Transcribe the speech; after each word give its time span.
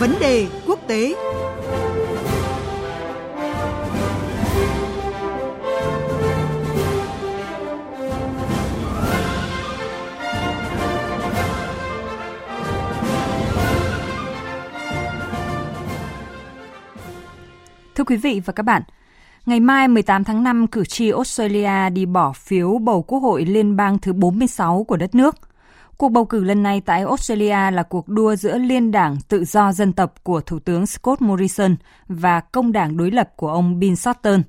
Vấn 0.00 0.14
đề 0.20 0.46
quốc 0.66 0.78
tế 0.88 1.14
Thưa 17.94 18.04
quý 18.04 18.16
vị 18.16 18.40
và 18.44 18.52
các 18.52 18.62
bạn, 18.62 18.82
ngày 19.46 19.60
mai 19.60 19.88
18 19.88 20.24
tháng 20.24 20.42
5, 20.42 20.66
cử 20.66 20.84
tri 20.84 21.10
Australia 21.10 21.90
đi 21.90 22.06
bỏ 22.06 22.32
phiếu 22.32 22.78
bầu 22.78 23.02
Quốc 23.02 23.18
hội 23.18 23.44
liên 23.44 23.76
bang 23.76 23.98
thứ 23.98 24.12
46 24.12 24.84
của 24.88 24.96
đất 24.96 25.14
nước. 25.14 25.45
Cuộc 25.98 26.08
bầu 26.08 26.24
cử 26.24 26.44
lần 26.44 26.62
này 26.62 26.80
tại 26.80 27.00
Australia 27.00 27.70
là 27.70 27.82
cuộc 27.82 28.08
đua 28.08 28.36
giữa 28.36 28.58
Liên 28.58 28.90
đảng 28.90 29.16
Tự 29.28 29.44
do 29.44 29.72
Dân 29.72 29.92
tộc 29.92 30.14
của 30.24 30.40
Thủ 30.40 30.58
tướng 30.58 30.86
Scott 30.86 31.22
Morrison 31.22 31.76
và 32.08 32.40
Công 32.40 32.72
đảng 32.72 32.96
đối 32.96 33.10
lập 33.10 33.30
của 33.36 33.48
ông 33.48 33.78
Bill 33.78 33.94
Shorten. 33.94 34.42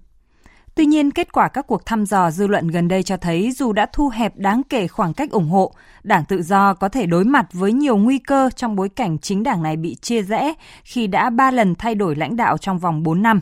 Tuy 0.75 0.85
nhiên, 0.85 1.11
kết 1.11 1.31
quả 1.33 1.47
các 1.47 1.67
cuộc 1.67 1.85
thăm 1.85 2.05
dò 2.05 2.31
dư 2.31 2.47
luận 2.47 2.67
gần 2.67 2.87
đây 2.87 3.03
cho 3.03 3.17
thấy 3.17 3.51
dù 3.51 3.73
đã 3.73 3.85
thu 3.93 4.09
hẹp 4.09 4.37
đáng 4.37 4.61
kể 4.69 4.87
khoảng 4.87 5.13
cách 5.13 5.31
ủng 5.31 5.49
hộ, 5.49 5.73
Đảng 6.03 6.25
Tự 6.25 6.41
do 6.41 6.73
có 6.73 6.89
thể 6.89 7.05
đối 7.05 7.23
mặt 7.23 7.45
với 7.53 7.73
nhiều 7.73 7.97
nguy 7.97 8.17
cơ 8.17 8.49
trong 8.55 8.75
bối 8.75 8.89
cảnh 8.89 9.17
chính 9.19 9.43
đảng 9.43 9.63
này 9.63 9.77
bị 9.77 9.95
chia 9.95 10.21
rẽ 10.21 10.53
khi 10.83 11.07
đã 11.07 11.29
ba 11.29 11.51
lần 11.51 11.75
thay 11.75 11.95
đổi 11.95 12.15
lãnh 12.15 12.35
đạo 12.35 12.57
trong 12.57 12.79
vòng 12.79 13.03
4 13.03 13.21
năm. 13.21 13.41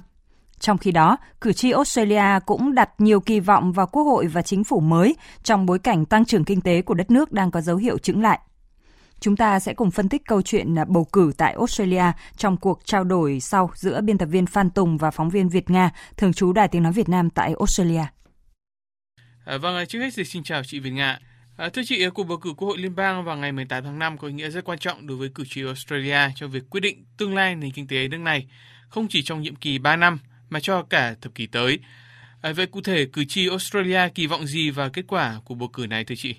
Trong 0.66 0.78
khi 0.78 0.92
đó, 0.92 1.18
cử 1.42 1.54
tri 1.54 1.72
Australia 1.72 2.40
cũng 2.46 2.76
đặt 2.76 2.90
nhiều 2.98 3.20
kỳ 3.20 3.40
vọng 3.40 3.72
vào 3.72 3.88
Quốc 3.88 4.04
hội 4.04 4.28
và 4.28 4.42
chính 4.42 4.64
phủ 4.64 4.80
mới 4.80 5.16
trong 5.44 5.66
bối 5.66 5.80
cảnh 5.80 6.05
tăng 6.05 6.26
trưởng 6.26 6.46
kinh 6.46 6.62
tế 6.62 6.82
của 6.82 6.94
đất 6.94 7.12
nước 7.12 7.32
đang 7.32 7.52
có 7.52 7.62
dấu 7.62 7.78
hiệu 7.78 7.98
chững 7.98 8.22
lại. 8.22 8.40
Chúng 9.20 9.36
ta 9.36 9.60
sẽ 9.60 9.74
cùng 9.74 9.91
phân 9.91 10.10
tích 10.10 10.22
câu 10.26 10.41
chuyện 10.41 10.80
à, 10.80 10.86
bầu 10.88 11.08
cử 11.13 11.32
tại 11.38 11.54
Australia 11.54 12.04
trong 12.38 12.58
cuộc 12.58 12.82
trao 12.86 13.04
đổi 13.04 13.40
sau 13.40 13.71
giữa 13.76 14.02
biên 14.02 14.18
tập 14.18 14.26
viên 14.26 14.46
Phan 14.46 14.70
Tùng 14.70 14.98
và 14.98 15.12
phóng 15.12 15.30
viên 15.30 15.49
Việt 15.49 15.70
Nga, 15.70 15.90
thường 16.18 16.34
trú 16.34 16.54
Đài 16.54 16.68
Tiếng 16.68 16.84
Nói 16.84 16.91
Việt 16.91 17.10
Nam 17.10 17.30
tại 17.30 17.55
Australia. 17.60 18.04
À, 19.46 19.58
vâng, 19.58 19.76
à, 19.76 19.86
trước 19.86 19.99
hết 19.99 20.10
thì 20.16 20.24
xin 20.24 20.43
chào 20.43 20.63
chị 20.63 20.80
Việt 20.80 20.91
Nga. 20.91 21.20
À, 21.58 21.70
thưa 21.70 21.82
chị, 21.86 22.04
à, 22.04 22.10
cuộc 22.10 22.24
bầu 22.24 22.38
cử 22.38 22.54
Quốc 22.58 22.68
hội 22.68 22.77
Liên 22.77 22.96
bang 22.96 23.26
vào 23.26 23.38
ngày 23.38 23.52
18 23.52 23.84
tháng 23.84 23.99
5 23.99 24.18
có 24.18 24.27
ý 24.27 24.34
nghĩa 24.34 24.49
rất 24.49 24.66
quan 24.66 24.80
trọng 24.80 25.08
đối 25.08 25.18
với 25.18 25.30
cử 25.36 25.43
tri 25.49 25.66
Australia 25.66 26.20
cho 26.36 26.48
việc 26.48 26.63
quyết 26.70 26.82
định 26.82 27.05
tương 27.18 27.36
lai 27.36 27.55
nền 27.55 27.71
kinh 27.71 27.88
tế 27.88 28.08
nước 28.08 28.20
này, 28.20 28.48
không 28.90 29.08
chỉ 29.10 29.24
trong 29.24 29.41
nhiệm 29.41 29.55
kỳ 29.55 29.77
3 29.77 29.96
năm 29.96 30.20
mà 30.49 30.60
cho 30.60 30.84
cả 30.84 31.15
thập 31.21 31.35
kỷ 31.35 31.48
tới. 31.48 31.79
À, 32.41 32.54
vậy 32.54 32.65
cụ 32.65 32.82
thể, 32.82 33.05
cử 33.13 33.26
tri 33.26 33.49
Australia 33.49 33.99
kỳ 34.15 34.27
vọng 34.27 34.48
gì 34.48 34.70
vào 34.70 34.90
kết 34.93 35.02
quả 35.07 35.40
của 35.46 35.55
bầu 35.55 35.70
cử 35.74 35.85
này 35.87 36.05
thưa 36.05 36.15
chị? 36.18 36.35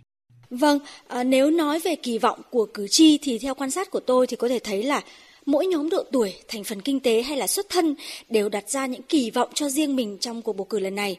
Vâng, 0.50 0.78
à, 1.08 1.24
nếu 1.24 1.50
nói 1.50 1.80
về 1.80 1.96
kỳ 1.96 2.18
vọng 2.18 2.40
của 2.50 2.66
cử 2.74 2.86
tri 2.90 3.18
thì 3.22 3.38
theo 3.38 3.54
quan 3.54 3.70
sát 3.70 3.90
của 3.90 4.00
tôi 4.00 4.26
thì 4.26 4.36
có 4.36 4.48
thể 4.48 4.58
thấy 4.58 4.82
là 4.82 5.02
mỗi 5.46 5.66
nhóm 5.66 5.90
độ 5.90 6.04
tuổi, 6.12 6.34
thành 6.48 6.64
phần 6.64 6.82
kinh 6.82 7.00
tế 7.00 7.22
hay 7.22 7.36
là 7.36 7.46
xuất 7.46 7.66
thân 7.68 7.94
đều 8.28 8.48
đặt 8.48 8.70
ra 8.70 8.86
những 8.86 9.02
kỳ 9.02 9.30
vọng 9.30 9.50
cho 9.54 9.68
riêng 9.68 9.96
mình 9.96 10.18
trong 10.20 10.42
cuộc 10.42 10.52
bầu 10.52 10.64
cử 10.64 10.78
lần 10.78 10.94
này. 10.94 11.18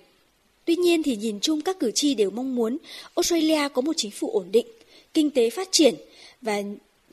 Tuy 0.65 0.75
nhiên 0.75 1.03
thì 1.03 1.15
nhìn 1.15 1.39
chung 1.39 1.61
các 1.61 1.79
cử 1.79 1.91
tri 1.95 2.15
đều 2.15 2.29
mong 2.29 2.55
muốn 2.55 2.77
Australia 3.15 3.69
có 3.73 3.81
một 3.81 3.93
chính 3.97 4.11
phủ 4.11 4.29
ổn 4.31 4.51
định, 4.51 4.67
kinh 5.13 5.29
tế 5.29 5.49
phát 5.49 5.67
triển 5.71 5.95
và 6.41 6.61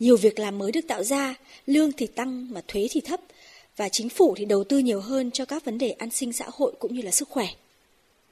nhiều 0.01 0.17
việc 0.17 0.39
làm 0.39 0.59
mới 0.59 0.73
được 0.73 0.89
tạo 0.89 1.03
ra, 1.03 1.35
lương 1.67 1.93
thì 1.93 2.07
tăng 2.07 2.53
mà 2.53 2.61
thuế 2.69 2.89
thì 2.91 3.01
thấp 3.01 3.21
và 3.77 3.89
chính 3.89 4.09
phủ 4.09 4.35
thì 4.37 4.45
đầu 4.45 4.65
tư 4.65 4.79
nhiều 4.79 5.01
hơn 5.01 5.31
cho 5.31 5.45
các 5.45 5.65
vấn 5.65 5.79
đề 5.79 5.91
an 5.91 6.11
sinh 6.11 6.33
xã 6.33 6.45
hội 6.53 6.73
cũng 6.79 6.95
như 6.95 7.03
là 7.03 7.11
sức 7.11 7.29
khỏe. 7.29 7.47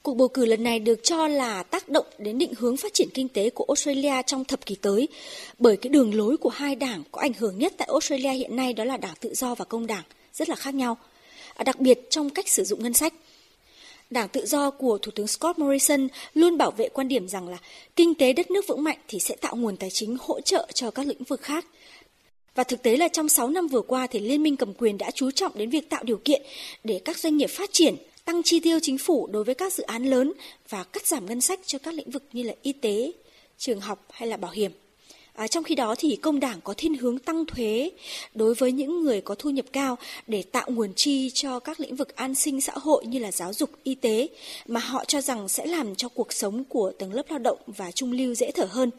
Cuộc 0.01 0.13
bầu 0.13 0.27
cử 0.27 0.45
lần 0.45 0.63
này 0.63 0.79
được 0.79 0.99
cho 1.03 1.27
là 1.27 1.63
tác 1.63 1.89
động 1.89 2.05
đến 2.17 2.37
định 2.37 2.53
hướng 2.57 2.77
phát 2.77 2.93
triển 2.93 3.09
kinh 3.13 3.29
tế 3.29 3.49
của 3.49 3.65
Australia 3.67 4.21
trong 4.25 4.45
thập 4.45 4.65
kỷ 4.65 4.75
tới, 4.75 5.07
bởi 5.59 5.77
cái 5.77 5.89
đường 5.89 6.15
lối 6.15 6.37
của 6.37 6.49
hai 6.49 6.75
đảng 6.75 7.03
có 7.11 7.21
ảnh 7.21 7.33
hưởng 7.33 7.59
nhất 7.59 7.73
tại 7.77 7.87
Australia 7.91 8.31
hiện 8.31 8.55
nay 8.55 8.73
đó 8.73 8.83
là 8.83 8.97
đảng 8.97 9.15
tự 9.19 9.33
do 9.33 9.55
và 9.55 9.65
công 9.65 9.87
đảng, 9.87 10.03
rất 10.33 10.49
là 10.49 10.55
khác 10.55 10.75
nhau. 10.75 10.97
À, 11.55 11.63
đặc 11.63 11.79
biệt 11.79 11.99
trong 12.09 12.29
cách 12.29 12.49
sử 12.49 12.63
dụng 12.63 12.83
ngân 12.83 12.93
sách. 12.93 13.13
Đảng 14.09 14.29
tự 14.29 14.45
do 14.45 14.71
của 14.71 14.97
Thủ 14.97 15.11
tướng 15.15 15.27
Scott 15.27 15.59
Morrison 15.59 16.07
luôn 16.33 16.57
bảo 16.57 16.71
vệ 16.71 16.89
quan 16.89 17.07
điểm 17.07 17.27
rằng 17.27 17.49
là 17.49 17.57
kinh 17.95 18.15
tế 18.15 18.33
đất 18.33 18.51
nước 18.51 18.67
vững 18.67 18.83
mạnh 18.83 18.97
thì 19.07 19.19
sẽ 19.19 19.35
tạo 19.35 19.55
nguồn 19.55 19.77
tài 19.77 19.89
chính 19.89 20.17
hỗ 20.19 20.41
trợ 20.41 20.67
cho 20.73 20.91
các 20.91 21.07
lĩnh 21.07 21.23
vực 21.23 21.41
khác. 21.41 21.65
Và 22.55 22.63
thực 22.63 22.83
tế 22.83 22.97
là 22.97 23.07
trong 23.07 23.29
6 23.29 23.49
năm 23.49 23.67
vừa 23.67 23.81
qua 23.81 24.07
thì 24.07 24.19
Liên 24.19 24.43
minh 24.43 24.55
cầm 24.55 24.73
quyền 24.73 24.97
đã 24.97 25.11
chú 25.11 25.31
trọng 25.31 25.51
đến 25.55 25.69
việc 25.69 25.89
tạo 25.89 26.03
điều 26.03 26.17
kiện 26.17 26.41
để 26.83 27.01
các 27.05 27.17
doanh 27.17 27.37
nghiệp 27.37 27.49
phát 27.49 27.69
triển, 27.73 27.95
tăng 28.25 28.43
chi 28.43 28.59
tiêu 28.59 28.79
chính 28.81 28.97
phủ 28.97 29.27
đối 29.27 29.43
với 29.43 29.55
các 29.55 29.73
dự 29.73 29.83
án 29.83 30.05
lớn 30.05 30.33
và 30.69 30.83
cắt 30.83 31.07
giảm 31.07 31.25
ngân 31.25 31.41
sách 31.41 31.59
cho 31.65 31.79
các 31.79 31.93
lĩnh 31.93 32.11
vực 32.11 32.23
như 32.33 32.43
là 32.43 32.53
y 32.61 32.73
tế, 32.73 33.11
trường 33.57 33.79
học 33.79 34.05
hay 34.11 34.27
là 34.29 34.37
bảo 34.37 34.51
hiểm. 34.51 34.71
À, 35.33 35.47
trong 35.47 35.63
khi 35.63 35.75
đó 35.75 35.95
thì 35.97 36.15
công 36.15 36.39
đảng 36.39 36.61
có 36.61 36.73
thiên 36.77 36.97
hướng 36.97 37.19
tăng 37.19 37.45
thuế 37.45 37.91
đối 38.33 38.53
với 38.53 38.71
những 38.71 39.03
người 39.03 39.21
có 39.21 39.35
thu 39.35 39.49
nhập 39.49 39.65
cao 39.73 39.97
để 40.27 40.43
tạo 40.43 40.69
nguồn 40.69 40.93
chi 40.95 41.29
cho 41.33 41.59
các 41.59 41.79
lĩnh 41.79 41.95
vực 41.95 42.15
an 42.15 42.35
sinh 42.35 42.61
xã 42.61 42.73
hội 42.75 43.05
như 43.05 43.19
là 43.19 43.31
giáo 43.31 43.53
dục, 43.53 43.69
y 43.83 43.95
tế 43.95 44.27
mà 44.67 44.79
họ 44.79 45.05
cho 45.05 45.21
rằng 45.21 45.49
sẽ 45.49 45.65
làm 45.65 45.95
cho 45.95 46.09
cuộc 46.09 46.33
sống 46.33 46.63
của 46.63 46.91
tầng 46.99 47.13
lớp 47.13 47.25
lao 47.29 47.39
động 47.39 47.57
và 47.67 47.91
trung 47.91 48.11
lưu 48.11 48.35
dễ 48.35 48.51
thở 48.51 48.67
hơn. 48.71 48.89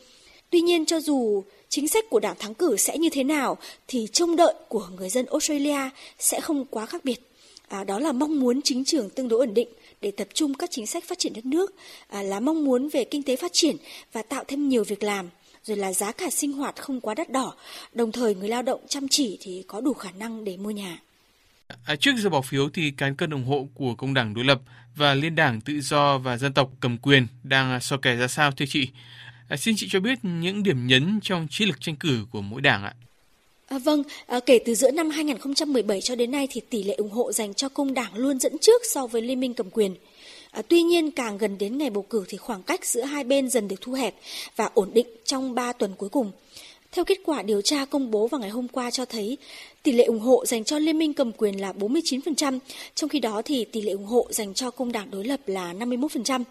Tuy 0.54 0.60
nhiên 0.60 0.86
cho 0.86 1.00
dù 1.00 1.44
chính 1.68 1.88
sách 1.88 2.04
của 2.10 2.20
đảng 2.20 2.36
thắng 2.38 2.54
cử 2.54 2.76
sẽ 2.76 2.98
như 2.98 3.08
thế 3.12 3.24
nào 3.24 3.58
thì 3.88 4.06
trông 4.12 4.36
đợi 4.36 4.54
của 4.68 4.88
người 4.96 5.08
dân 5.08 5.26
Australia 5.26 5.90
sẽ 6.18 6.40
không 6.40 6.64
quá 6.64 6.86
khác 6.86 7.04
biệt. 7.04 7.30
À, 7.68 7.84
đó 7.84 7.98
là 7.98 8.12
mong 8.12 8.40
muốn 8.40 8.60
chính 8.62 8.84
trường 8.84 9.10
tương 9.10 9.28
đối 9.28 9.46
ổn 9.46 9.54
định 9.54 9.68
để 10.00 10.10
tập 10.10 10.28
trung 10.34 10.54
các 10.54 10.70
chính 10.70 10.86
sách 10.86 11.04
phát 11.04 11.18
triển 11.18 11.32
đất 11.32 11.46
nước, 11.46 11.74
à, 12.08 12.22
là 12.22 12.40
mong 12.40 12.64
muốn 12.64 12.88
về 12.88 13.04
kinh 13.04 13.22
tế 13.22 13.36
phát 13.36 13.52
triển 13.52 13.76
và 14.12 14.22
tạo 14.22 14.44
thêm 14.48 14.68
nhiều 14.68 14.84
việc 14.84 15.02
làm, 15.02 15.28
rồi 15.64 15.76
là 15.76 15.92
giá 15.92 16.12
cả 16.12 16.30
sinh 16.30 16.52
hoạt 16.52 16.76
không 16.76 17.00
quá 17.00 17.14
đắt 17.14 17.30
đỏ, 17.30 17.54
đồng 17.92 18.12
thời 18.12 18.34
người 18.34 18.48
lao 18.48 18.62
động 18.62 18.80
chăm 18.88 19.08
chỉ 19.08 19.38
thì 19.40 19.64
có 19.66 19.80
đủ 19.80 19.94
khả 19.94 20.10
năng 20.10 20.44
để 20.44 20.56
mua 20.56 20.70
nhà. 20.70 20.98
À, 21.84 21.96
trước 21.96 22.12
giờ 22.16 22.30
bỏ 22.30 22.40
phiếu 22.40 22.68
thì 22.74 22.90
cán 22.90 23.16
cân 23.16 23.30
ủng 23.30 23.44
hộ 23.44 23.68
của 23.74 23.94
công 23.94 24.14
đảng 24.14 24.34
đối 24.34 24.44
lập 24.44 24.60
và 24.96 25.14
liên 25.14 25.34
đảng 25.34 25.60
tự 25.60 25.80
do 25.80 26.18
và 26.18 26.36
dân 26.38 26.52
tộc 26.52 26.70
cầm 26.80 26.98
quyền 26.98 27.26
đang 27.42 27.70
à, 27.70 27.80
so 27.80 27.96
kè 27.96 28.16
ra 28.16 28.28
sao 28.28 28.50
thưa 28.50 28.66
chị? 28.68 28.88
À, 29.48 29.56
xin 29.56 29.74
chị 29.78 29.86
cho 29.90 30.00
biết 30.00 30.18
những 30.22 30.62
điểm 30.62 30.86
nhấn 30.86 31.20
trong 31.22 31.46
chiến 31.50 31.68
lược 31.68 31.80
tranh 31.80 31.96
cử 31.96 32.26
của 32.30 32.40
mỗi 32.40 32.60
đảng 32.60 32.84
ạ. 32.84 32.94
À, 33.66 33.78
vâng, 33.78 34.02
à, 34.26 34.40
kể 34.46 34.58
từ 34.64 34.74
giữa 34.74 34.90
năm 34.90 35.10
2017 35.10 36.00
cho 36.00 36.14
đến 36.14 36.30
nay 36.30 36.48
thì 36.50 36.60
tỷ 36.70 36.82
lệ 36.82 36.94
ủng 36.94 37.10
hộ 37.10 37.32
dành 37.32 37.54
cho 37.54 37.68
công 37.68 37.94
đảng 37.94 38.16
luôn 38.16 38.38
dẫn 38.38 38.58
trước 38.58 38.82
so 38.92 39.06
với 39.06 39.22
liên 39.22 39.40
minh 39.40 39.54
cầm 39.54 39.70
quyền. 39.70 39.94
À, 40.50 40.62
tuy 40.68 40.82
nhiên 40.82 41.10
càng 41.10 41.38
gần 41.38 41.58
đến 41.58 41.78
ngày 41.78 41.90
bầu 41.90 42.02
cử 42.02 42.24
thì 42.28 42.38
khoảng 42.38 42.62
cách 42.62 42.84
giữa 42.84 43.02
hai 43.02 43.24
bên 43.24 43.50
dần 43.50 43.68
được 43.68 43.80
thu 43.80 43.92
hẹp 43.92 44.14
và 44.56 44.70
ổn 44.74 44.90
định 44.94 45.06
trong 45.24 45.54
3 45.54 45.72
tuần 45.72 45.94
cuối 45.94 46.08
cùng. 46.08 46.32
Theo 46.92 47.04
kết 47.04 47.18
quả 47.24 47.42
điều 47.42 47.60
tra 47.60 47.84
công 47.84 48.10
bố 48.10 48.26
vào 48.26 48.40
ngày 48.40 48.50
hôm 48.50 48.68
qua 48.68 48.90
cho 48.90 49.04
thấy 49.04 49.38
tỷ 49.82 49.92
lệ 49.92 50.04
ủng 50.04 50.20
hộ 50.20 50.46
dành 50.46 50.64
cho 50.64 50.78
liên 50.78 50.98
minh 50.98 51.14
cầm 51.14 51.32
quyền 51.32 51.60
là 51.60 51.72
49%, 51.72 52.58
trong 52.94 53.08
khi 53.10 53.20
đó 53.20 53.42
thì 53.44 53.64
tỷ 53.64 53.82
lệ 53.82 53.92
ủng 53.92 54.06
hộ 54.06 54.26
dành 54.30 54.54
cho 54.54 54.70
công 54.70 54.92
đảng 54.92 55.10
đối 55.10 55.24
lập 55.24 55.40
là 55.46 55.72
51%. 55.72 56.44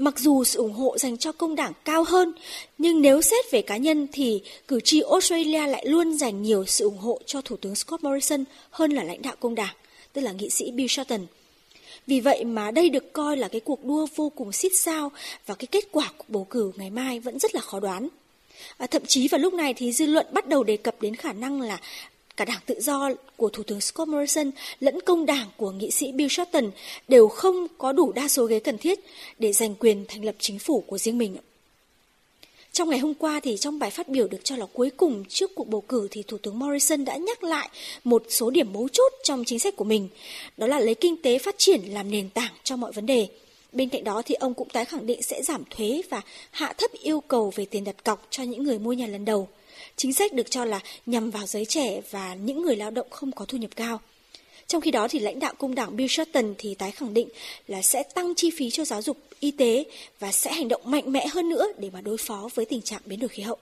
Mặc 0.00 0.18
dù 0.18 0.44
sự 0.44 0.58
ủng 0.58 0.72
hộ 0.72 0.98
dành 0.98 1.18
cho 1.18 1.32
công 1.32 1.54
đảng 1.54 1.72
cao 1.84 2.04
hơn, 2.04 2.32
nhưng 2.78 3.02
nếu 3.02 3.22
xét 3.22 3.50
về 3.50 3.62
cá 3.62 3.76
nhân 3.76 4.06
thì 4.12 4.42
cử 4.68 4.80
tri 4.80 5.00
Australia 5.10 5.66
lại 5.66 5.86
luôn 5.86 6.18
dành 6.18 6.42
nhiều 6.42 6.64
sự 6.66 6.84
ủng 6.84 6.98
hộ 6.98 7.20
cho 7.26 7.40
Thủ 7.40 7.56
tướng 7.56 7.74
Scott 7.74 8.04
Morrison 8.04 8.44
hơn 8.70 8.92
là 8.92 9.04
lãnh 9.04 9.22
đạo 9.22 9.34
công 9.40 9.54
đảng, 9.54 9.74
tức 10.12 10.20
là 10.20 10.32
nghị 10.32 10.50
sĩ 10.50 10.70
Bill 10.70 10.88
Shorten. 10.88 11.26
Vì 12.06 12.20
vậy 12.20 12.44
mà 12.44 12.70
đây 12.70 12.88
được 12.88 13.12
coi 13.12 13.36
là 13.36 13.48
cái 13.48 13.60
cuộc 13.60 13.84
đua 13.84 14.06
vô 14.16 14.32
cùng 14.36 14.52
xít 14.52 14.72
sao 14.74 15.12
và 15.46 15.54
cái 15.54 15.66
kết 15.66 15.84
quả 15.92 16.12
cuộc 16.18 16.28
bầu 16.28 16.46
cử 16.50 16.72
ngày 16.76 16.90
mai 16.90 17.20
vẫn 17.20 17.38
rất 17.38 17.54
là 17.54 17.60
khó 17.60 17.80
đoán. 17.80 18.08
À, 18.76 18.86
thậm 18.86 19.06
chí 19.06 19.28
vào 19.28 19.38
lúc 19.38 19.54
này 19.54 19.74
thì 19.74 19.92
dư 19.92 20.06
luận 20.06 20.26
bắt 20.32 20.46
đầu 20.46 20.62
đề 20.62 20.76
cập 20.76 21.02
đến 21.02 21.16
khả 21.16 21.32
năng 21.32 21.60
là 21.60 21.80
cả 22.40 22.44
đảng 22.44 22.60
tự 22.66 22.80
do 22.80 23.10
của 23.36 23.48
Thủ 23.48 23.62
tướng 23.62 23.80
Scott 23.80 24.08
Morrison 24.08 24.50
lẫn 24.80 25.00
công 25.00 25.26
đảng 25.26 25.48
của 25.56 25.70
nghị 25.70 25.90
sĩ 25.90 26.12
Bill 26.12 26.28
Shorten 26.28 26.70
đều 27.08 27.28
không 27.28 27.66
có 27.78 27.92
đủ 27.92 28.12
đa 28.12 28.28
số 28.28 28.44
ghế 28.44 28.60
cần 28.60 28.78
thiết 28.78 29.00
để 29.38 29.52
giành 29.52 29.74
quyền 29.74 30.04
thành 30.08 30.24
lập 30.24 30.34
chính 30.38 30.58
phủ 30.58 30.84
của 30.86 30.98
riêng 30.98 31.18
mình. 31.18 31.36
Trong 32.72 32.90
ngày 32.90 32.98
hôm 32.98 33.14
qua 33.14 33.40
thì 33.40 33.56
trong 33.56 33.78
bài 33.78 33.90
phát 33.90 34.08
biểu 34.08 34.28
được 34.28 34.44
cho 34.44 34.56
là 34.56 34.66
cuối 34.72 34.90
cùng 34.90 35.24
trước 35.28 35.54
cuộc 35.54 35.68
bầu 35.68 35.80
cử 35.80 36.08
thì 36.10 36.22
Thủ 36.22 36.38
tướng 36.38 36.58
Morrison 36.58 37.04
đã 37.04 37.16
nhắc 37.16 37.44
lại 37.44 37.68
một 38.04 38.22
số 38.28 38.50
điểm 38.50 38.72
mấu 38.72 38.88
chốt 38.88 39.12
trong 39.24 39.44
chính 39.44 39.58
sách 39.58 39.76
của 39.76 39.84
mình, 39.84 40.08
đó 40.56 40.66
là 40.66 40.80
lấy 40.80 40.94
kinh 40.94 41.22
tế 41.22 41.38
phát 41.38 41.54
triển 41.58 41.80
làm 41.84 42.10
nền 42.10 42.28
tảng 42.28 42.52
cho 42.64 42.76
mọi 42.76 42.92
vấn 42.92 43.06
đề. 43.06 43.28
Bên 43.72 43.88
cạnh 43.88 44.04
đó 44.04 44.22
thì 44.24 44.34
ông 44.34 44.54
cũng 44.54 44.68
tái 44.68 44.84
khẳng 44.84 45.06
định 45.06 45.22
sẽ 45.22 45.42
giảm 45.42 45.62
thuế 45.70 46.02
và 46.10 46.20
hạ 46.50 46.72
thấp 46.78 46.90
yêu 47.02 47.20
cầu 47.20 47.52
về 47.56 47.64
tiền 47.64 47.84
đặt 47.84 48.04
cọc 48.04 48.26
cho 48.30 48.42
những 48.42 48.62
người 48.62 48.78
mua 48.78 48.92
nhà 48.92 49.06
lần 49.06 49.24
đầu. 49.24 49.48
Chính 49.96 50.12
sách 50.12 50.32
được 50.32 50.50
cho 50.50 50.64
là 50.64 50.80
nhằm 51.06 51.30
vào 51.30 51.46
giới 51.46 51.64
trẻ 51.64 52.00
và 52.10 52.34
những 52.34 52.62
người 52.62 52.76
lao 52.76 52.90
động 52.90 53.06
không 53.10 53.32
có 53.32 53.44
thu 53.44 53.58
nhập 53.58 53.70
cao. 53.76 54.00
Trong 54.66 54.80
khi 54.80 54.90
đó 54.90 55.08
thì 55.08 55.18
lãnh 55.18 55.38
đạo 55.38 55.54
công 55.58 55.74
đảng 55.74 55.96
Bill 55.96 56.08
Shorten 56.08 56.54
thì 56.58 56.74
tái 56.74 56.90
khẳng 56.90 57.14
định 57.14 57.28
là 57.66 57.82
sẽ 57.82 58.02
tăng 58.14 58.34
chi 58.36 58.50
phí 58.58 58.70
cho 58.70 58.84
giáo 58.84 59.02
dục, 59.02 59.18
y 59.40 59.50
tế 59.50 59.84
và 60.20 60.32
sẽ 60.32 60.52
hành 60.52 60.68
động 60.68 60.82
mạnh 60.84 61.12
mẽ 61.12 61.26
hơn 61.26 61.48
nữa 61.48 61.66
để 61.78 61.90
mà 61.90 62.00
đối 62.00 62.16
phó 62.16 62.48
với 62.54 62.64
tình 62.64 62.82
trạng 62.82 63.00
biến 63.04 63.20
đổi 63.20 63.28
khí 63.28 63.42
hậu. 63.42 63.58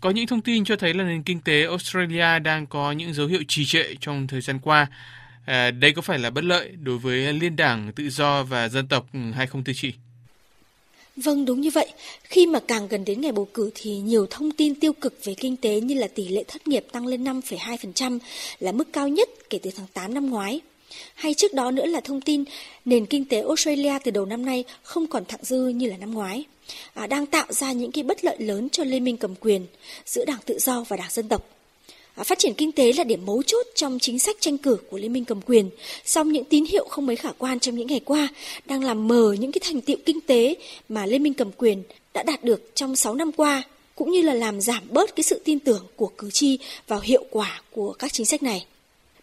Có 0.00 0.10
những 0.10 0.26
thông 0.26 0.40
tin 0.40 0.64
cho 0.64 0.76
thấy 0.76 0.94
là 0.94 1.04
nền 1.04 1.22
kinh 1.22 1.40
tế 1.40 1.62
Australia 1.62 2.38
đang 2.38 2.66
có 2.66 2.92
những 2.92 3.14
dấu 3.14 3.26
hiệu 3.26 3.42
trì 3.48 3.64
trệ 3.64 3.84
trong 4.00 4.26
thời 4.26 4.40
gian 4.40 4.58
qua. 4.58 4.86
À, 5.46 5.70
đây 5.70 5.92
có 5.92 6.02
phải 6.02 6.18
là 6.18 6.30
bất 6.30 6.44
lợi 6.44 6.70
đối 6.82 6.98
với 6.98 7.32
liên 7.32 7.56
đảng 7.56 7.92
tự 7.92 8.10
do 8.10 8.42
và 8.42 8.68
dân 8.68 8.88
tộc 8.88 9.06
ừ, 9.12 9.18
hay 9.34 9.46
không 9.46 9.64
thưa 9.64 9.72
chị? 9.76 9.92
Vâng, 11.16 11.44
đúng 11.44 11.60
như 11.60 11.70
vậy. 11.70 11.88
Khi 12.22 12.46
mà 12.46 12.60
càng 12.60 12.88
gần 12.88 13.04
đến 13.04 13.20
ngày 13.20 13.32
bầu 13.32 13.48
cử 13.54 13.70
thì 13.74 13.90
nhiều 13.90 14.26
thông 14.30 14.50
tin 14.50 14.74
tiêu 14.74 14.92
cực 14.92 15.24
về 15.24 15.34
kinh 15.34 15.56
tế 15.56 15.80
như 15.80 15.94
là 15.94 16.08
tỷ 16.08 16.28
lệ 16.28 16.44
thất 16.48 16.68
nghiệp 16.68 16.86
tăng 16.92 17.06
lên 17.06 17.24
5,2% 17.24 18.18
là 18.60 18.72
mức 18.72 18.92
cao 18.92 19.08
nhất 19.08 19.28
kể 19.50 19.58
từ 19.62 19.70
tháng 19.76 19.86
8 19.94 20.14
năm 20.14 20.30
ngoái. 20.30 20.60
Hay 21.14 21.34
trước 21.34 21.54
đó 21.54 21.70
nữa 21.70 21.86
là 21.86 22.00
thông 22.00 22.20
tin 22.20 22.44
nền 22.84 23.06
kinh 23.06 23.24
tế 23.24 23.40
Australia 23.40 23.98
từ 24.04 24.10
đầu 24.10 24.26
năm 24.26 24.46
nay 24.46 24.64
không 24.82 25.06
còn 25.06 25.24
thặng 25.24 25.40
dư 25.42 25.68
như 25.68 25.86
là 25.86 25.96
năm 25.96 26.14
ngoái, 26.14 26.44
à, 26.94 27.06
đang 27.06 27.26
tạo 27.26 27.46
ra 27.52 27.72
những 27.72 27.92
cái 27.92 28.04
bất 28.04 28.24
lợi 28.24 28.36
lớn 28.38 28.68
cho 28.68 28.84
liên 28.84 29.04
minh 29.04 29.16
cầm 29.16 29.34
quyền 29.40 29.66
giữa 30.06 30.24
Đảng 30.24 30.40
Tự 30.44 30.58
do 30.58 30.84
và 30.88 30.96
Đảng 30.96 31.10
Dân 31.10 31.28
tộc. 31.28 31.55
Phát 32.24 32.38
triển 32.38 32.54
kinh 32.54 32.72
tế 32.72 32.92
là 32.92 33.04
điểm 33.04 33.26
mấu 33.26 33.42
chốt 33.42 33.66
trong 33.74 33.98
chính 33.98 34.18
sách 34.18 34.36
tranh 34.40 34.58
cử 34.58 34.76
của 34.90 34.98
Liên 34.98 35.12
minh 35.12 35.24
cầm 35.24 35.40
quyền, 35.40 35.70
song 36.04 36.32
những 36.32 36.44
tín 36.44 36.64
hiệu 36.64 36.86
không 36.90 37.06
mấy 37.06 37.16
khả 37.16 37.30
quan 37.38 37.60
trong 37.60 37.74
những 37.74 37.86
ngày 37.86 38.00
qua 38.04 38.28
đang 38.64 38.84
làm 38.84 39.08
mờ 39.08 39.34
những 39.38 39.52
cái 39.52 39.60
thành 39.64 39.80
tiệu 39.80 39.96
kinh 40.06 40.20
tế 40.20 40.54
mà 40.88 41.06
Liên 41.06 41.22
minh 41.22 41.34
cầm 41.34 41.52
quyền 41.56 41.82
đã 42.14 42.22
đạt 42.22 42.44
được 42.44 42.70
trong 42.74 42.96
6 42.96 43.14
năm 43.14 43.32
qua, 43.32 43.62
cũng 43.94 44.10
như 44.10 44.22
là 44.22 44.34
làm 44.34 44.60
giảm 44.60 44.82
bớt 44.90 45.16
cái 45.16 45.24
sự 45.24 45.40
tin 45.44 45.58
tưởng 45.58 45.86
của 45.96 46.10
cử 46.18 46.30
tri 46.30 46.58
vào 46.88 47.00
hiệu 47.00 47.24
quả 47.30 47.60
của 47.70 47.92
các 47.92 48.12
chính 48.12 48.26
sách 48.26 48.42
này. 48.42 48.66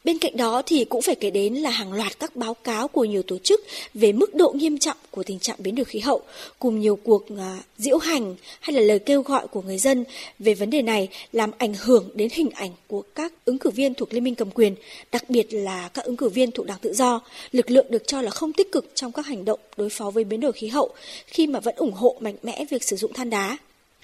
Bên 0.03 0.17
cạnh 0.17 0.37
đó 0.37 0.61
thì 0.65 0.85
cũng 0.85 1.01
phải 1.01 1.15
kể 1.15 1.29
đến 1.29 1.53
là 1.53 1.69
hàng 1.69 1.93
loạt 1.93 2.19
các 2.19 2.35
báo 2.35 2.53
cáo 2.53 2.87
của 2.87 3.05
nhiều 3.05 3.23
tổ 3.23 3.37
chức 3.37 3.61
về 3.93 4.11
mức 4.11 4.35
độ 4.35 4.51
nghiêm 4.55 4.77
trọng 4.77 4.97
của 5.11 5.23
tình 5.23 5.39
trạng 5.39 5.55
biến 5.59 5.75
đổi 5.75 5.85
khí 5.85 5.99
hậu, 5.99 6.21
cùng 6.59 6.79
nhiều 6.79 6.95
cuộc 6.95 7.25
uh, 7.33 7.39
diễu 7.77 7.97
hành 7.97 8.35
hay 8.59 8.75
là 8.75 8.81
lời 8.81 8.99
kêu 8.99 9.21
gọi 9.21 9.47
của 9.47 9.61
người 9.61 9.77
dân 9.77 10.03
về 10.39 10.53
vấn 10.53 10.69
đề 10.69 10.81
này 10.81 11.09
làm 11.33 11.51
ảnh 11.57 11.73
hưởng 11.73 12.09
đến 12.15 12.29
hình 12.31 12.49
ảnh 12.49 12.71
của 12.87 13.01
các 13.15 13.33
ứng 13.45 13.57
cử 13.57 13.69
viên 13.69 13.93
thuộc 13.93 14.13
Liên 14.13 14.23
minh 14.23 14.35
cầm 14.35 14.51
quyền, 14.51 14.75
đặc 15.11 15.29
biệt 15.29 15.53
là 15.53 15.89
các 15.93 16.05
ứng 16.05 16.17
cử 16.17 16.29
viên 16.29 16.51
thuộc 16.51 16.65
Đảng 16.65 16.79
Tự 16.81 16.93
do, 16.93 17.21
lực 17.51 17.71
lượng 17.71 17.85
được 17.89 18.07
cho 18.07 18.21
là 18.21 18.31
không 18.31 18.53
tích 18.53 18.71
cực 18.71 18.91
trong 18.95 19.11
các 19.11 19.25
hành 19.25 19.45
động 19.45 19.59
đối 19.77 19.89
phó 19.89 20.11
với 20.11 20.23
biến 20.23 20.39
đổi 20.39 20.51
khí 20.51 20.67
hậu 20.67 20.89
khi 21.27 21.47
mà 21.47 21.59
vẫn 21.59 21.75
ủng 21.75 21.93
hộ 21.93 22.17
mạnh 22.19 22.35
mẽ 22.43 22.65
việc 22.69 22.83
sử 22.83 22.95
dụng 22.95 23.13
than 23.13 23.29
đá. 23.29 23.57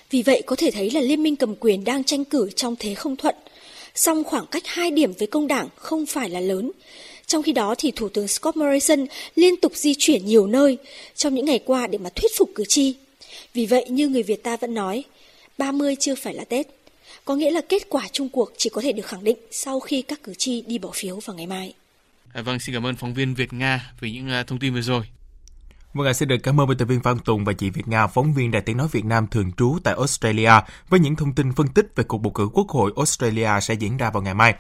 Vì 0.10 0.22
vậy 0.22 0.42
có 0.46 0.56
thể 0.56 0.72
thấy 0.72 0.92
là 0.92 1.02
Liên 1.02 1.24
minh 1.24 1.36
cầm 1.36 1.56
quyền 1.56 1.84
đang 1.84 2.04
tranh 2.04 2.26
cử 2.26 2.50
trong 2.56 2.76
thế 2.80 2.96
không 2.96 3.16
thuận– 3.16 3.36
song 3.96 4.24
khoảng 4.24 4.46
cách 4.48 4.64
2 4.66 4.92
điểm 4.92 5.14
với 5.20 5.28
công 5.28 5.48
đảng 5.48 5.68
không 5.76 6.06
phải 6.06 6.30
là 6.30 6.40
lớn. 6.40 6.72
Trong 7.26 7.44
khi 7.44 7.52
đó 7.52 7.76
thì 7.78 7.92
Thủ 7.92 8.10
tướng 8.10 8.28
Scott 8.28 8.58
Morrison 8.58 9.06
liên 9.36 9.56
tục 9.62 9.72
di 9.76 9.94
chuyển 9.98 10.26
nhiều 10.26 10.48
nơi 10.48 10.78
trong 11.16 11.36
những 11.36 11.46
ngày 11.46 11.60
qua 11.66 11.88
để 11.88 11.98
mà 11.98 12.10
thuyết 12.16 12.32
phục 12.38 12.50
cử 12.56 12.64
tri. 12.68 12.96
Vì 13.54 13.66
vậy 13.66 13.86
như 13.90 14.08
người 14.08 14.24
Việt 14.24 14.44
ta 14.44 14.58
vẫn 14.58 14.74
nói, 14.74 15.04
30 15.58 15.96
chưa 16.00 16.16
phải 16.16 16.34
là 16.34 16.44
Tết. 16.44 16.68
Có 17.26 17.36
nghĩa 17.36 17.52
là 17.52 17.62
kết 17.70 17.90
quả 17.90 18.08
chung 18.12 18.30
cuộc 18.30 18.52
chỉ 18.58 18.70
có 18.70 18.82
thể 18.82 18.92
được 18.92 19.06
khẳng 19.06 19.24
định 19.24 19.38
sau 19.52 19.80
khi 19.80 20.02
các 20.02 20.24
cử 20.24 20.34
tri 20.38 20.62
đi 20.62 20.78
bỏ 20.78 20.90
phiếu 20.94 21.20
vào 21.26 21.36
ngày 21.36 21.48
mai. 21.48 21.74
À, 22.34 22.42
vâng, 22.42 22.60
xin 22.60 22.76
cảm 22.76 22.86
ơn 22.86 22.96
phóng 22.96 23.14
viên 23.14 23.34
Việt 23.34 23.54
Nga 23.54 23.92
về 24.00 24.12
những 24.12 24.30
à, 24.30 24.44
thông 24.44 24.60
tin 24.60 24.74
vừa 24.74 24.82
rồi. 24.82 25.04
Vâng 25.94 26.08
ạ, 26.08 26.14
xin 26.14 26.28
được 26.28 26.38
cảm 26.44 26.62
ơn 26.62 26.68
biên 26.68 26.78
tập 26.78 26.86
viên 26.86 27.00
Phan 27.00 27.20
Tùng 27.20 27.46
và 27.46 27.54
chị 27.54 27.70
Việt 27.70 27.88
Nga, 27.88 28.08
phóng 28.08 28.34
viên 28.34 28.52
Đài 28.52 28.62
Tiếng 28.62 28.78
Nói 28.78 28.88
Việt 28.92 29.06
Nam 29.06 29.28
thường 29.28 29.52
trú 29.52 29.78
tại 29.84 29.96
Australia 29.98 30.52
với 30.90 31.00
những 31.00 31.16
thông 31.16 31.34
tin 31.34 31.54
phân 31.54 31.68
tích 31.68 31.92
về 31.96 32.04
cuộc 32.04 32.18
bầu 32.18 32.32
cử 32.32 32.50
Quốc 32.54 32.70
hội 32.70 32.94
Australia 32.96 33.50
sẽ 33.62 33.74
diễn 33.74 33.98
ra 33.98 34.10
vào 34.10 34.24
ngày 34.24 34.34
mai. 34.34 34.56